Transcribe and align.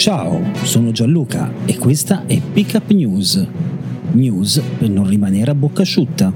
Ciao, 0.00 0.40
sono 0.62 0.92
Gianluca 0.92 1.52
e 1.66 1.76
questa 1.76 2.24
è 2.24 2.40
Pickup 2.40 2.90
News. 2.90 3.46
News 4.12 4.62
per 4.78 4.88
non 4.88 5.06
rimanere 5.06 5.50
a 5.50 5.54
bocca 5.54 5.82
asciutta. 5.82 6.32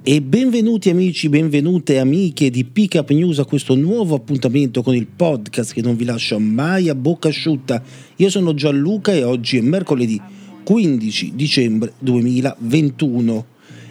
E 0.00 0.22
benvenuti 0.22 0.88
amici, 0.88 1.28
benvenute 1.28 1.98
amiche 1.98 2.50
di 2.50 2.64
Pickup 2.64 3.10
News 3.10 3.40
a 3.40 3.44
questo 3.44 3.74
nuovo 3.74 4.14
appuntamento 4.14 4.84
con 4.84 4.94
il 4.94 5.08
podcast 5.08 5.72
che 5.72 5.82
non 5.82 5.96
vi 5.96 6.04
lascia 6.04 6.38
mai 6.38 6.88
a 6.88 6.94
bocca 6.94 7.30
asciutta. 7.30 7.82
Io 8.14 8.30
sono 8.30 8.54
Gianluca 8.54 9.12
e 9.12 9.24
oggi 9.24 9.56
è 9.56 9.60
mercoledì 9.60 10.38
15 10.70 11.32
dicembre 11.34 11.94
2021. 11.98 13.44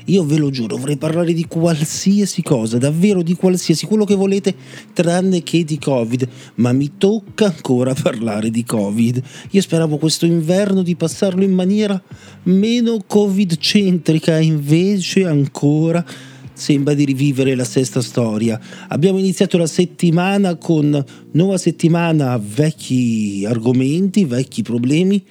Io 0.06 0.24
ve 0.24 0.38
lo 0.38 0.50
giuro, 0.50 0.78
vorrei 0.78 0.96
parlare 0.96 1.34
di 1.34 1.46
qualsiasi 1.46 2.42
cosa, 2.42 2.78
davvero 2.78 3.22
di 3.22 3.34
qualsiasi, 3.34 3.86
quello 3.86 4.06
che 4.06 4.16
volete, 4.16 4.56
tranne 4.94 5.44
che 5.44 5.66
di 5.66 5.78
Covid. 5.78 6.26
Ma 6.56 6.72
mi 6.72 6.92
tocca 6.98 7.48
ancora 7.48 7.94
parlare 7.94 8.50
di 8.50 8.64
Covid. 8.64 9.22
Io 9.50 9.62
speravo 9.62 9.98
questo 9.98 10.26
inverno 10.26 10.82
di 10.82 10.96
passarlo 10.96 11.44
in 11.44 11.52
maniera 11.52 12.02
meno 12.44 13.04
Covid-centrica, 13.06 14.40
invece 14.40 15.26
ancora 15.26 16.06
sembra 16.54 16.94
di 16.94 17.04
rivivere 17.04 17.56
la 17.56 17.66
stessa 17.66 18.02
storia. 18.02 18.58
Abbiamo 18.88 19.20
iniziato 19.20 19.58
la 19.58 19.68
settimana 19.68 20.56
con 20.56 21.04
nuova 21.32 21.58
settimana, 21.58 22.42
vecchi 22.42 23.44
argomenti, 23.46 24.24
vecchi 24.24 24.62
problemi 24.62 25.22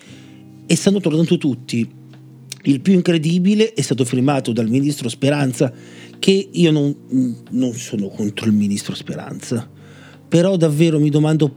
e 0.71 0.77
stanno 0.77 1.01
tornando 1.01 1.39
tutti. 1.39 1.89
Il 2.65 2.81
più 2.83 2.93
incredibile 2.93 3.73
è 3.73 3.81
stato 3.81 4.05
firmato 4.05 4.53
dal 4.53 4.69
ministro 4.69 5.09
Speranza, 5.09 5.73
che 6.19 6.49
io 6.53 6.71
non, 6.71 6.95
non 7.51 7.73
sono 7.73 8.09
contro 8.09 8.47
il 8.47 8.53
ministro 8.53 8.95
Speranza, 8.95 9.67
però 10.29 10.57
davvero 10.57 11.01
mi 11.01 11.09
domando 11.09 11.51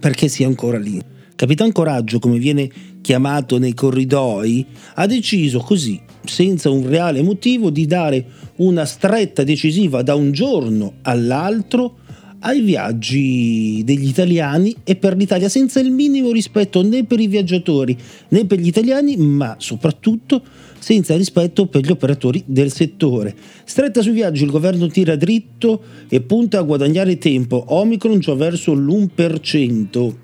perché 0.00 0.28
sia 0.28 0.46
ancora 0.46 0.78
lì. 0.78 0.98
Capitan 1.36 1.72
Coraggio, 1.72 2.18
come 2.18 2.38
viene 2.38 2.70
chiamato 3.02 3.58
nei 3.58 3.74
corridoi, 3.74 4.64
ha 4.94 5.06
deciso 5.06 5.58
così, 5.58 6.00
senza 6.24 6.70
un 6.70 6.88
reale 6.88 7.20
motivo, 7.22 7.68
di 7.68 7.84
dare 7.84 8.24
una 8.56 8.86
stretta 8.86 9.44
decisiva 9.44 10.00
da 10.02 10.14
un 10.14 10.32
giorno 10.32 10.94
all'altro 11.02 11.98
ai 12.46 12.60
viaggi 12.60 13.82
degli 13.84 14.06
italiani 14.06 14.74
e 14.84 14.96
per 14.96 15.16
l'Italia 15.16 15.48
senza 15.48 15.80
il 15.80 15.90
minimo 15.90 16.30
rispetto 16.30 16.82
né 16.82 17.04
per 17.04 17.18
i 17.18 17.26
viaggiatori 17.26 17.96
né 18.28 18.44
per 18.44 18.58
gli 18.58 18.66
italiani, 18.66 19.16
ma 19.16 19.56
soprattutto 19.58 20.42
senza 20.78 21.16
rispetto 21.16 21.66
per 21.66 21.82
gli 21.82 21.90
operatori 21.90 22.42
del 22.44 22.70
settore. 22.70 23.34
Stretta 23.64 24.02
sui 24.02 24.12
viaggi, 24.12 24.44
il 24.44 24.50
governo 24.50 24.88
tira 24.88 25.16
dritto 25.16 25.82
e 26.08 26.20
punta 26.20 26.58
a 26.58 26.62
guadagnare 26.62 27.16
tempo. 27.16 27.64
Omicron 27.68 28.18
già 28.18 28.34
verso 28.34 28.74
l'1%. 28.74 30.14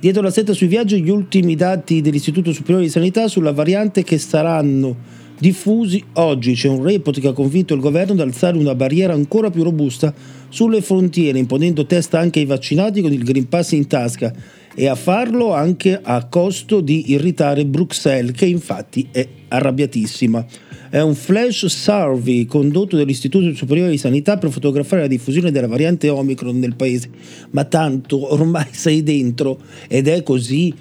Dietro 0.00 0.22
la 0.22 0.30
setta 0.30 0.52
sui 0.52 0.66
viaggi 0.66 1.00
gli 1.00 1.08
ultimi 1.08 1.54
dati 1.54 2.00
dell'Istituto 2.00 2.52
Superiore 2.52 2.84
di 2.84 2.90
Sanità 2.90 3.28
sulla 3.28 3.52
variante 3.52 4.02
che 4.02 4.18
saranno 4.18 4.96
diffusi 5.38 6.02
oggi. 6.14 6.54
C'è 6.54 6.68
un 6.68 6.82
report 6.82 7.20
che 7.20 7.28
ha 7.28 7.32
convinto 7.32 7.74
il 7.74 7.80
governo 7.80 8.12
ad 8.12 8.20
alzare 8.20 8.58
una 8.58 8.74
barriera 8.74 9.12
ancora 9.12 9.50
più 9.50 9.62
robusta 9.62 10.12
sulle 10.56 10.80
frontiere, 10.80 11.38
imponendo 11.38 11.84
test 11.84 12.14
anche 12.14 12.38
ai 12.38 12.46
vaccinati 12.46 13.02
con 13.02 13.12
il 13.12 13.22
Green 13.22 13.46
Pass 13.46 13.72
in 13.72 13.86
tasca 13.86 14.32
e 14.74 14.86
a 14.86 14.94
farlo 14.94 15.52
anche 15.52 16.00
a 16.02 16.24
costo 16.28 16.80
di 16.80 17.12
irritare 17.12 17.66
Bruxelles, 17.66 18.34
che 18.34 18.46
infatti 18.46 19.06
è 19.10 19.28
arrabbiatissima. 19.48 20.46
È 20.88 20.98
un 20.98 21.14
flash 21.14 21.66
survey 21.66 22.46
condotto 22.46 22.96
dall'Istituto 22.96 23.54
Superiore 23.54 23.90
di 23.90 23.98
Sanità 23.98 24.38
per 24.38 24.50
fotografare 24.50 25.02
la 25.02 25.08
diffusione 25.08 25.50
della 25.50 25.66
variante 25.66 26.08
Omicron 26.08 26.58
nel 26.58 26.74
paese. 26.74 27.10
Ma 27.50 27.64
tanto 27.64 28.32
ormai 28.32 28.68
sei 28.70 29.02
dentro 29.02 29.60
ed 29.88 30.08
è 30.08 30.22
così 30.22 30.72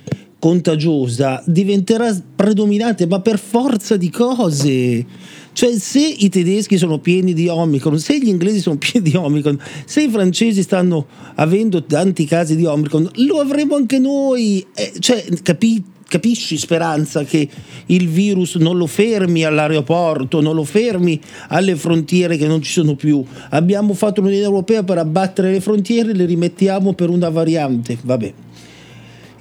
contagiosa, 0.45 1.41
diventerà 1.47 2.16
predominante, 2.35 3.07
ma 3.07 3.19
per 3.19 3.39
forza 3.39 3.97
di 3.97 4.11
cose. 4.11 5.03
Cioè, 5.51 5.75
se 5.75 6.06
i 6.19 6.29
tedeschi 6.29 6.78
sono 6.78 7.00
pieni 7.00 7.33
di 7.33 7.47
Omicron, 7.47 7.97
se 7.97 8.19
gli 8.19 8.28
inglesi 8.28 8.59
sono 8.59 8.78
pieni 8.78 9.09
di 9.09 9.16
Omicron, 9.17 9.59
se 9.85 10.03
i 10.03 10.07
francesi 10.07 10.61
stanno 10.61 11.07
avendo 11.33 11.83
tanti 11.85 12.25
casi 12.25 12.56
di 12.56 12.63
Omicron, 12.63 13.09
lo 13.25 13.39
avremo 13.39 13.75
anche 13.75 13.97
noi. 13.97 14.63
Eh, 14.75 14.94
cioè, 15.00 15.25
capite? 15.41 15.94
Capisci 16.07 16.56
speranza 16.57 17.23
che 17.23 17.50
il 17.88 18.07
virus 18.07 18.56
non 18.57 18.77
lo 18.77 18.85
fermi 18.85 19.44
all'aeroporto, 19.44 20.39
non 20.39 20.53
lo 20.53 20.63
fermi 20.63 21.19
alle 21.47 21.75
frontiere 21.75 22.38
che 22.38 22.45
non 22.45 22.62
ci 22.62 22.72
sono 22.72 22.94
più. 22.94 23.25
Abbiamo 23.50 23.95
fatto 23.95 24.22
l'Unione 24.22 24.44
Europea 24.44 24.83
per 24.83 25.00
abbattere 25.00 25.51
le 25.51 25.59
frontiere, 25.59 26.13
le 26.13 26.25
rimettiamo 26.25 26.94
per 26.94 27.09
una 27.09 27.29
variante. 27.29 27.97
Vabbè. 28.00 28.33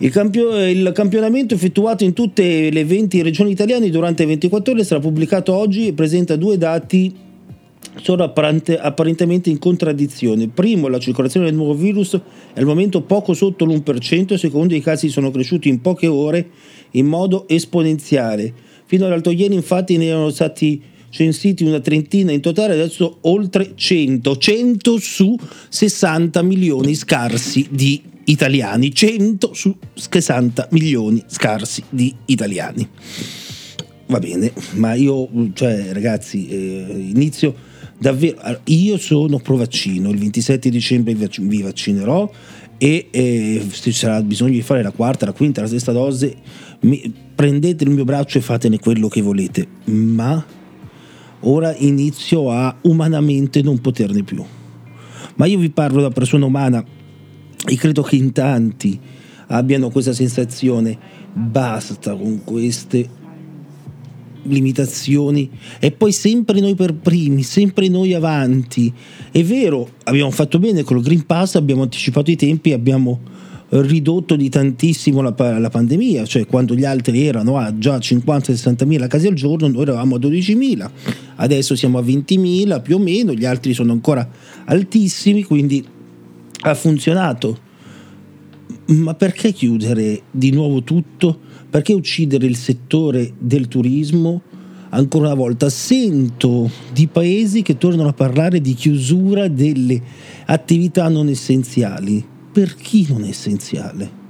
Il, 0.05 0.11
campio- 0.11 0.63
il, 0.69 0.93
campionamento 0.93 1.55
effettuato 1.55 2.05
in 2.05 2.13
tutte 2.13 2.69
le 2.69 2.85
20 2.85 3.23
regioni 3.23 3.53
italiane 3.53 3.89
durante 3.89 4.27
24 4.27 4.75
ore 4.75 4.85
sarà 4.85 5.01
pubblicato 5.01 5.55
oggi 5.55 5.87
e 5.87 5.93
presenta 5.95 6.37
due 6.37 6.59
dati 6.59 7.11
sono 8.03 8.23
apparente, 8.23 8.79
apparentemente 8.79 9.49
in 9.49 9.59
contraddizione. 9.59 10.49
Primo, 10.49 10.89
la 10.89 10.99
circolazione 10.99 11.47
del 11.47 11.55
nuovo 11.55 11.73
virus 11.73 12.21
è 12.53 12.59
al 12.59 12.67
momento 12.67 13.01
poco 13.01 13.33
sotto 13.33 13.65
l'1%, 13.65 14.35
secondo 14.35 14.75
i 14.75 14.83
casi 14.83 15.09
sono 15.09 15.31
cresciuti 15.31 15.71
in 15.71 15.81
poche 15.81 16.07
ore 16.07 16.51
in 16.91 17.07
modo 17.07 17.49
esponenziale. 17.49 18.53
Fino 18.85 19.07
all'altro 19.07 19.33
ieri 19.33 19.55
infatti 19.55 19.97
ne 19.97 20.09
erano 20.09 20.29
stati 20.29 20.83
censiti 21.09 21.65
una 21.65 21.81
trentina 21.81 22.31
in 22.31 22.43
totale, 22.43 22.75
adesso 22.75 23.21
oltre 23.23 23.73
100, 23.75 24.37
100 24.37 24.99
su 24.99 25.35
60 25.71 26.43
milioni 26.43 26.95
scarsi 26.95 27.67
di 27.71 28.13
italiani, 28.27 28.93
100 28.93 29.55
su 29.55 29.77
60 29.95 30.69
milioni 30.71 31.23
scarsi 31.27 31.83
di 31.89 32.15
italiani. 32.27 32.89
Va 34.07 34.19
bene, 34.19 34.53
ma 34.75 34.95
io, 34.95 35.29
cioè 35.55 35.93
ragazzi, 35.93 36.47
eh, 36.49 37.11
inizio 37.15 37.55
davvero, 37.99 38.61
io 38.65 38.99
sono 38.99 39.39
pro 39.39 39.57
vaccino, 39.57 40.11
il 40.11 40.19
27 40.19 40.69
dicembre 40.69 41.15
vi 41.15 41.63
vaccinerò 41.63 42.31
e 42.77 43.09
eh, 43.11 43.67
se 43.71 43.93
sarà 43.93 44.21
bisogno 44.23 44.53
di 44.53 44.63
fare 44.63 44.83
la 44.83 44.91
quarta, 44.91 45.27
la 45.27 45.33
quinta, 45.33 45.63
la 45.63 45.69
sesta 45.69 45.93
dose, 45.93 46.35
mi, 46.81 47.13
prendete 47.35 47.85
il 47.85 47.91
mio 47.91 48.05
braccio 48.05 48.39
e 48.39 48.43
fatene 48.43 48.79
quello 48.79 49.09
che 49.09 49.23
volete, 49.23 49.67
ma 49.85 50.45
ora 51.41 51.75
inizio 51.77 52.51
a 52.51 52.77
umanamente 52.83 53.63
non 53.63 53.81
poterne 53.81 54.23
più. 54.23 54.45
Ma 55.37 55.47
io 55.47 55.59
vi 55.59 55.71
parlo 55.71 56.01
da 56.01 56.11
persona 56.11 56.45
umana 56.45 56.85
e 57.67 57.77
credo 57.77 58.03
che 58.03 58.17
in 58.17 58.33
tanti 58.33 58.99
abbiano 59.49 59.91
questa 59.91 60.13
sensazione, 60.13 60.97
basta 61.33 62.15
con 62.15 62.43
queste 62.45 63.23
limitazioni. 64.45 65.51
E 65.79 65.91
poi 65.93 66.13
sempre 66.13 66.61
noi 66.61 66.75
per 66.75 66.95
primi, 66.95 67.43
sempre 67.43 67.89
noi 67.89 68.15
avanti. 68.15 68.93
È 69.31 69.43
vero, 69.43 69.89
abbiamo 70.05 70.31
fatto 70.31 70.59
bene 70.59 70.83
con 70.83 70.99
il 70.99 71.03
Green 71.03 71.27
Pass, 71.27 71.55
abbiamo 71.57 71.83
anticipato 71.83 72.31
i 72.31 72.37
tempi, 72.37 72.73
abbiamo 72.73 73.33
ridotto 73.69 74.37
di 74.37 74.49
tantissimo 74.49 75.21
la, 75.21 75.35
la 75.59 75.71
pandemia, 75.71 76.25
cioè 76.27 76.47
quando 76.47 76.75
gli 76.75 76.85
altri 76.85 77.27
erano 77.27 77.59
a 77.59 77.77
già 77.77 77.97
50-60 77.97 78.87
mila 78.87 79.07
casi 79.07 79.27
al 79.27 79.35
giorno, 79.35 79.67
noi 79.67 79.83
eravamo 79.83 80.15
a 80.15 80.19
12 80.19 80.55
mila, 80.55 80.91
adesso 81.37 81.75
siamo 81.75 81.99
a 81.99 82.03
20 82.03 82.39
mila 82.39 82.81
più 82.81 82.97
o 82.97 82.99
meno, 82.99 83.33
gli 83.33 83.45
altri 83.45 83.75
sono 83.75 83.93
ancora 83.93 84.29
altissimi, 84.67 85.43
quindi 85.43 85.85
ha 86.71 86.75
funzionato. 86.75 87.59
Ma 88.87 89.15
perché 89.15 89.53
chiudere 89.53 90.23
di 90.31 90.51
nuovo 90.51 90.83
tutto? 90.83 91.39
Perché 91.69 91.93
uccidere 91.93 92.47
il 92.47 92.57
settore 92.57 93.35
del 93.39 93.69
turismo? 93.69 94.43
Ancora 94.91 95.27
una 95.27 95.35
volta 95.35 95.69
sento 95.69 96.71
di 96.93 97.07
paesi 97.09 97.63
che 97.63 97.77
tornano 97.77 98.11
a 98.11 98.13
parlare 98.13 98.61
di 98.61 98.75
chiusura 98.75 99.49
delle 99.49 100.01
attività 100.47 101.09
non 101.09 101.29
essenziali. 101.29 102.25
Per 102.53 102.75
chi 102.77 103.07
non 103.09 103.25
è 103.25 103.29
essenziale? 103.29 104.23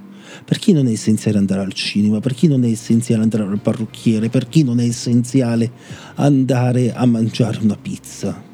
Per 0.45 0.59
chi 0.59 0.73
non 0.73 0.89
è 0.89 0.91
essenziale 0.91 1.39
andare 1.39 1.61
al 1.61 1.73
cinema? 1.73 2.19
Per 2.21 2.35
chi 2.35 2.49
non 2.49 2.65
è 2.65 2.69
essenziale 2.69 3.23
andare 3.23 3.45
al 3.45 3.61
parrucchiere? 3.61 4.29
Per 4.29 4.49
chi 4.49 4.65
non 4.65 4.81
è 4.81 4.85
essenziale 4.85 5.71
andare 6.15 6.93
a 6.95 7.05
mangiare 7.07 7.59
una 7.63 7.77
pizza? 7.77 8.53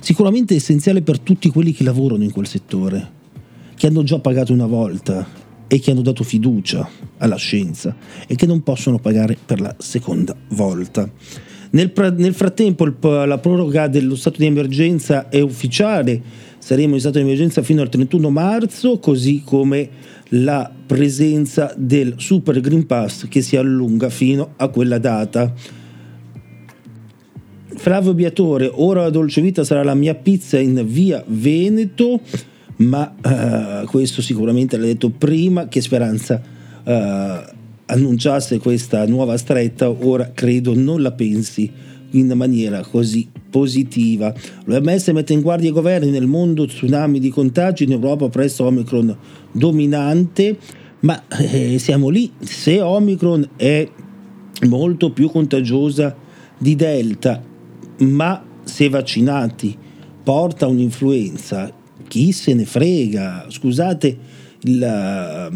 Sicuramente 0.00 0.54
essenziale 0.54 1.02
per 1.02 1.20
tutti 1.20 1.50
quelli 1.50 1.72
che 1.72 1.84
lavorano 1.84 2.24
in 2.24 2.32
quel 2.32 2.46
settore, 2.46 3.18
che 3.76 3.86
hanno 3.86 4.02
già 4.02 4.18
pagato 4.18 4.52
una 4.52 4.66
volta 4.66 5.26
e 5.66 5.78
che 5.78 5.90
hanno 5.90 6.02
dato 6.02 6.24
fiducia 6.24 6.88
alla 7.18 7.36
scienza 7.36 7.94
e 8.26 8.34
che 8.34 8.46
non 8.46 8.62
possono 8.62 8.98
pagare 8.98 9.36
per 9.44 9.60
la 9.60 9.74
seconda 9.78 10.34
volta. 10.48 11.08
Nel, 11.72 11.92
nel 12.16 12.34
frattempo 12.34 12.84
il, 12.84 12.96
la 13.00 13.38
proroga 13.38 13.86
dello 13.86 14.16
stato 14.16 14.38
di 14.38 14.46
emergenza 14.46 15.28
è 15.28 15.40
ufficiale, 15.40 16.20
saremo 16.58 16.94
in 16.94 17.00
stato 17.00 17.18
di 17.18 17.24
emergenza 17.24 17.62
fino 17.62 17.82
al 17.82 17.88
31 17.88 18.30
marzo, 18.30 18.98
così 18.98 19.42
come 19.44 19.88
la 20.30 20.70
presenza 20.86 21.72
del 21.76 22.14
Super 22.16 22.60
Green 22.60 22.86
Pass 22.86 23.28
che 23.28 23.42
si 23.42 23.56
allunga 23.56 24.08
fino 24.08 24.54
a 24.56 24.68
quella 24.68 24.98
data. 24.98 25.54
Flavio 27.80 28.12
Biatore, 28.12 28.70
ora 28.70 29.00
la 29.00 29.08
dolce 29.08 29.40
vita 29.40 29.64
sarà 29.64 29.82
la 29.82 29.94
mia 29.94 30.14
pizza 30.14 30.58
in 30.58 30.84
via 30.86 31.24
Veneto, 31.26 32.20
ma 32.76 33.14
uh, 33.22 33.86
questo 33.86 34.20
sicuramente 34.20 34.76
l'ha 34.76 34.84
detto 34.84 35.08
prima, 35.08 35.66
che 35.66 35.80
Speranza 35.80 36.42
uh, 36.84 36.92
annunciasse 37.86 38.58
questa 38.58 39.06
nuova 39.06 39.38
stretta, 39.38 39.88
ora 39.88 40.30
credo 40.34 40.74
non 40.74 41.00
la 41.00 41.12
pensi 41.12 41.72
in 42.10 42.30
maniera 42.36 42.82
così 42.82 43.26
positiva. 43.48 44.30
L'OMS 44.64 45.08
mette 45.08 45.32
in 45.32 45.40
guardia 45.40 45.70
i 45.70 45.72
governi 45.72 46.10
nel 46.10 46.26
mondo 46.26 46.66
tsunami 46.66 47.18
di 47.18 47.30
contagi 47.30 47.84
in 47.84 47.92
Europa 47.92 48.28
presso 48.28 48.66
Omicron 48.66 49.16
dominante, 49.52 50.58
ma 51.00 51.22
eh, 51.28 51.78
siamo 51.78 52.10
lì. 52.10 52.30
Se 52.40 52.78
Omicron 52.78 53.48
è 53.56 53.88
molto 54.68 55.12
più 55.12 55.30
contagiosa 55.30 56.14
di 56.58 56.76
Delta, 56.76 57.48
ma 58.00 58.42
se 58.64 58.88
vaccinati 58.88 59.76
porta 60.22 60.66
un'influenza, 60.66 61.72
chi 62.06 62.32
se 62.32 62.54
ne 62.54 62.64
frega? 62.64 63.46
Scusate 63.48 64.18
la, 64.62 65.50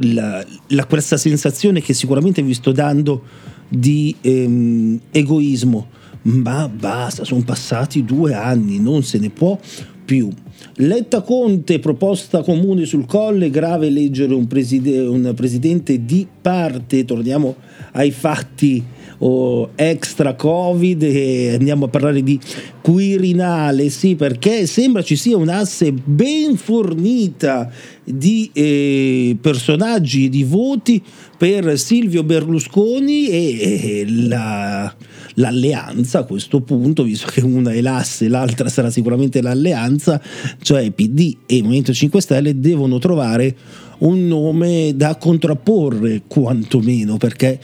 la, 0.00 0.44
la, 0.68 0.86
questa 0.86 1.16
sensazione 1.16 1.80
che 1.80 1.94
sicuramente 1.94 2.42
vi 2.42 2.54
sto 2.54 2.72
dando 2.72 3.22
di 3.68 4.14
ehm, 4.20 5.00
egoismo, 5.10 5.88
ma 6.22 6.68
basta, 6.68 7.24
sono 7.24 7.42
passati 7.42 8.04
due 8.04 8.34
anni, 8.34 8.78
non 8.78 9.02
se 9.02 9.18
ne 9.18 9.30
può 9.30 9.58
più. 10.04 10.30
Letta 10.76 11.22
Conte, 11.22 11.78
proposta 11.78 12.42
comune 12.42 12.84
sul 12.84 13.06
colle, 13.06 13.50
grave 13.50 13.90
leggere 13.90 14.34
un, 14.34 14.46
preside- 14.46 15.00
un 15.00 15.32
presidente 15.34 16.04
di 16.04 16.26
parte, 16.40 17.04
torniamo 17.04 17.56
ai 17.92 18.10
fatti 18.10 18.82
o 19.18 19.70
extra 19.74 20.34
covid 20.34 21.02
e 21.02 21.54
andiamo 21.54 21.86
a 21.86 21.88
parlare 21.88 22.22
di 22.22 22.38
Quirinale, 22.80 23.88
sì, 23.88 24.14
perché 24.14 24.66
sembra 24.66 25.02
ci 25.02 25.16
sia 25.16 25.36
un'asse 25.36 25.92
ben 25.92 26.56
fornita 26.56 27.70
di 28.04 28.50
eh, 28.52 29.36
personaggi, 29.40 30.28
di 30.28 30.44
voti 30.44 31.02
per 31.36 31.78
Silvio 31.78 32.22
Berlusconi 32.22 33.28
e, 33.28 33.58
e 33.60 34.04
la, 34.06 34.94
l'alleanza 35.34 36.20
a 36.20 36.24
questo 36.24 36.60
punto, 36.60 37.04
visto 37.04 37.26
che 37.30 37.40
una 37.40 37.72
è 37.72 37.80
l'asse, 37.80 38.28
l'altra 38.28 38.68
sarà 38.68 38.90
sicuramente 38.90 39.40
l'alleanza, 39.40 40.20
cioè 40.60 40.90
PD 40.90 41.36
e 41.46 41.62
Movimento 41.62 41.92
5 41.92 42.20
Stelle 42.20 42.60
devono 42.60 42.98
trovare 42.98 43.56
un 43.98 44.26
nome 44.26 44.92
da 44.94 45.16
contrapporre 45.16 46.22
quantomeno 46.26 47.16
perché 47.16 47.58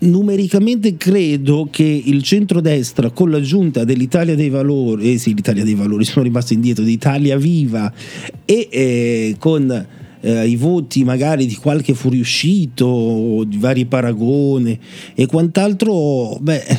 numericamente 0.00 0.96
credo 0.96 1.68
che 1.70 1.82
il 1.82 2.22
centrodestra 2.22 3.10
con 3.10 3.30
l'aggiunta 3.30 3.84
dell'Italia 3.84 4.34
dei 4.34 4.48
Valori, 4.48 5.12
eh 5.12 5.18
sì 5.18 5.34
l'Italia 5.34 5.64
dei 5.64 5.74
Valori 5.74 6.04
sono 6.04 6.24
rimasti 6.24 6.54
indietro, 6.54 6.84
di 6.84 6.92
Italia 6.92 7.36
Viva 7.36 7.92
e 8.44 8.68
eh, 8.70 9.36
con 9.38 9.86
eh, 10.20 10.46
i 10.46 10.56
voti 10.56 11.04
magari 11.04 11.46
di 11.46 11.56
qualche 11.56 11.94
fuoriuscito, 11.94 13.44
di 13.46 13.56
vari 13.58 13.86
paragone 13.86 14.78
e 15.14 15.26
quant'altro, 15.26 16.38
beh, 16.40 16.78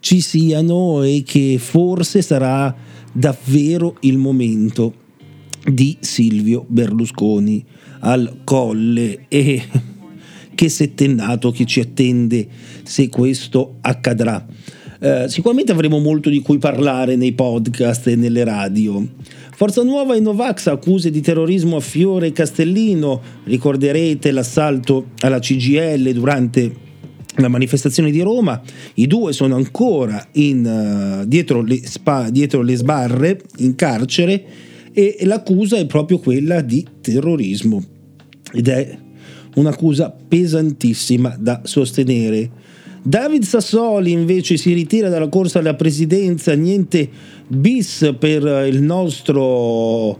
ci 0.00 0.20
siano 0.20 1.02
e 1.02 1.22
che 1.24 1.56
forse 1.58 2.22
sarà 2.22 2.74
davvero 3.12 3.96
il 4.00 4.18
momento 4.18 5.04
di 5.64 5.96
Silvio 6.00 6.64
Berlusconi 6.68 7.64
al 8.00 8.40
colle 8.44 9.24
e 9.28 9.62
che 10.56 10.68
settennato 10.68 11.52
che 11.52 11.64
ci 11.64 11.78
attende 11.78 12.48
se 12.82 13.08
questo 13.08 13.76
accadrà. 13.82 14.44
Eh, 14.98 15.26
sicuramente 15.28 15.70
avremo 15.70 16.00
molto 16.00 16.28
di 16.30 16.40
cui 16.40 16.58
parlare 16.58 17.14
nei 17.14 17.32
podcast 17.32 18.08
e 18.08 18.16
nelle 18.16 18.42
radio. 18.42 19.06
Forza 19.54 19.82
Nuova 19.82 20.16
e 20.16 20.20
Novax 20.20 20.66
accuse 20.66 21.10
di 21.10 21.20
terrorismo 21.20 21.76
a 21.76 21.80
Fiore 21.80 22.28
e 22.28 22.32
Castellino. 22.32 23.20
Ricorderete 23.44 24.30
l'assalto 24.32 25.10
alla 25.20 25.38
CGL 25.38 26.12
durante 26.12 26.84
la 27.36 27.48
manifestazione 27.48 28.10
di 28.10 28.20
Roma. 28.20 28.60
I 28.94 29.06
due 29.06 29.32
sono 29.32 29.56
ancora 29.56 30.26
in, 30.32 31.22
uh, 31.22 31.26
dietro, 31.26 31.62
le 31.62 31.80
spa, 31.86 32.30
dietro 32.30 32.62
le 32.62 32.76
sbarre, 32.76 33.40
in 33.58 33.74
carcere, 33.74 34.44
e 34.92 35.18
l'accusa 35.22 35.76
è 35.76 35.86
proprio 35.86 36.18
quella 36.18 36.62
di 36.62 36.84
terrorismo. 37.00 37.84
Ed 38.52 38.68
è 38.68 38.98
un'accusa 39.56 40.14
pesantissima 40.28 41.36
da 41.38 41.60
sostenere. 41.64 42.50
David 43.02 43.44
Sassoli 43.44 44.10
invece 44.10 44.56
si 44.56 44.72
ritira 44.72 45.08
dalla 45.08 45.28
corsa 45.28 45.60
alla 45.60 45.74
presidenza, 45.74 46.54
niente 46.54 47.08
bis 47.46 48.14
per 48.18 48.66
il 48.66 48.82
nostro, 48.82 50.18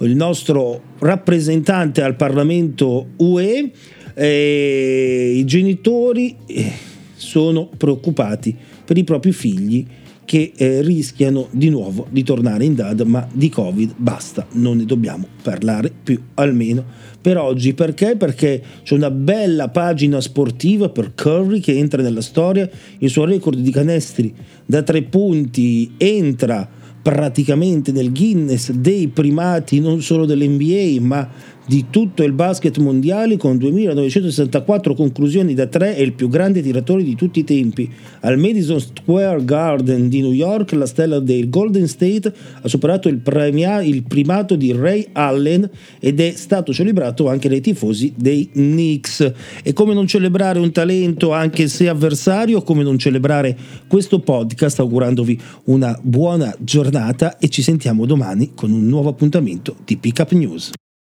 il 0.00 0.16
nostro 0.16 0.82
rappresentante 0.98 2.02
al 2.02 2.16
Parlamento 2.16 3.08
UE. 3.16 3.70
E 4.14 5.34
I 5.36 5.44
genitori 5.44 6.34
eh, 6.46 6.72
sono 7.14 7.68
preoccupati 7.76 8.56
per 8.84 8.96
i 8.96 9.04
propri 9.04 9.32
figli 9.32 9.86
che 10.26 10.52
eh, 10.54 10.82
rischiano 10.82 11.46
di 11.52 11.70
nuovo 11.70 12.06
di 12.10 12.22
tornare 12.22 12.64
in 12.64 12.74
DAD, 12.74 13.00
ma 13.02 13.26
di 13.32 13.48
Covid 13.48 13.94
basta, 13.96 14.46
non 14.52 14.76
ne 14.76 14.84
dobbiamo 14.84 15.26
parlare 15.42 15.90
più, 16.02 16.20
almeno 16.34 16.84
per 17.18 17.38
oggi. 17.38 17.72
Perché? 17.72 18.16
Perché 18.16 18.62
c'è 18.82 18.94
una 18.94 19.10
bella 19.10 19.68
pagina 19.68 20.20
sportiva 20.20 20.90
per 20.90 21.14
Curry 21.14 21.60
che 21.60 21.78
entra 21.78 22.02
nella 22.02 22.20
storia, 22.20 22.68
il 22.98 23.08
suo 23.08 23.24
record 23.24 23.58
di 23.58 23.70
canestri 23.70 24.34
da 24.66 24.82
tre 24.82 25.02
punti 25.02 25.92
entra 25.96 26.68
praticamente 27.06 27.92
nel 27.92 28.10
Guinness 28.12 28.72
dei 28.72 29.06
primati 29.06 29.78
non 29.78 30.02
solo 30.02 30.26
dell'NBA 30.26 30.96
ma 31.00 31.30
di 31.66 31.86
tutto 31.90 32.22
il 32.22 32.32
basket 32.32 32.78
mondiale 32.78 33.36
con 33.36 33.58
2964 33.58 34.94
conclusioni 34.94 35.52
da 35.54 35.66
tre 35.66 35.96
è 35.96 36.00
il 36.00 36.12
più 36.12 36.28
grande 36.28 36.62
tiratore 36.62 37.02
di 37.02 37.14
tutti 37.16 37.40
i 37.40 37.44
tempi. 37.44 37.90
Al 38.20 38.38
Madison 38.38 38.80
Square 38.80 39.44
Garden 39.44 40.08
di 40.08 40.20
New 40.20 40.32
York 40.32 40.72
la 40.72 40.86
stella 40.86 41.18
del 41.18 41.50
Golden 41.50 41.88
State 41.88 42.32
ha 42.62 42.68
superato 42.68 43.08
il, 43.08 43.18
premia, 43.18 43.82
il 43.82 44.04
primato 44.04 44.54
di 44.54 44.72
Ray 44.72 45.08
Allen 45.12 45.68
ed 45.98 46.20
è 46.20 46.32
stato 46.32 46.72
celebrato 46.72 47.28
anche 47.28 47.48
dai 47.48 47.60
tifosi 47.60 48.12
dei 48.16 48.48
Knicks. 48.52 49.32
E 49.62 49.72
come 49.72 49.92
non 49.92 50.06
celebrare 50.06 50.58
un 50.60 50.70
talento 50.70 51.32
anche 51.32 51.66
se 51.66 51.88
avversario, 51.88 52.62
come 52.62 52.82
non 52.84 52.98
celebrare 52.98 53.56
questo 53.88 54.20
podcast 54.20 54.78
augurandovi 54.78 55.40
una 55.64 55.98
buona 56.00 56.54
giornata 56.58 57.38
e 57.38 57.48
ci 57.48 57.62
sentiamo 57.62 58.06
domani 58.06 58.52
con 58.54 58.70
un 58.70 58.86
nuovo 58.86 59.08
appuntamento 59.08 59.76
di 59.84 59.96
Pickup 59.96 60.32
News. 60.32 60.70